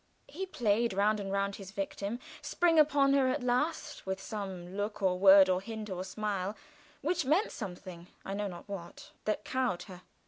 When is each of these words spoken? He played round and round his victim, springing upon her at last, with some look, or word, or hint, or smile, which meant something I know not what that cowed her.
He 0.27 0.47
played 0.47 0.93
round 0.93 1.19
and 1.19 1.31
round 1.31 1.57
his 1.57 1.69
victim, 1.69 2.17
springing 2.41 2.79
upon 2.79 3.13
her 3.13 3.27
at 3.27 3.43
last, 3.43 4.03
with 4.03 4.19
some 4.19 4.75
look, 4.75 5.03
or 5.03 5.19
word, 5.19 5.47
or 5.47 5.61
hint, 5.61 5.91
or 5.91 6.03
smile, 6.03 6.57
which 7.01 7.23
meant 7.23 7.51
something 7.51 8.07
I 8.25 8.33
know 8.33 8.47
not 8.47 8.67
what 8.67 9.11
that 9.25 9.45
cowed 9.45 9.83
her. 9.83 10.01